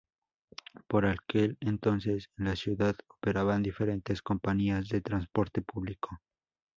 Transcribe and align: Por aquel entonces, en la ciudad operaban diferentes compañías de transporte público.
Por 0.87 1.05
aquel 1.05 1.57
entonces, 1.59 2.31
en 2.35 2.45
la 2.45 2.55
ciudad 2.55 2.95
operaban 3.07 3.61
diferentes 3.61 4.23
compañías 4.23 4.89
de 4.89 5.01
transporte 5.01 5.61
público. 5.61 6.17